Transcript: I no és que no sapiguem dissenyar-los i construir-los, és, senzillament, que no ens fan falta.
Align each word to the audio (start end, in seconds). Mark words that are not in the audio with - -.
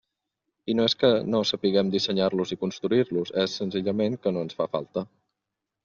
I 0.73 0.75
no 0.79 0.87
és 0.91 0.95
que 1.03 1.11
no 1.33 1.41
sapiguem 1.51 1.93
dissenyar-los 1.97 2.55
i 2.57 2.59
construir-los, 2.63 3.35
és, 3.45 3.61
senzillament, 3.63 4.21
que 4.25 4.37
no 4.39 4.47
ens 4.49 4.63
fan 4.63 4.77
falta. 4.77 5.11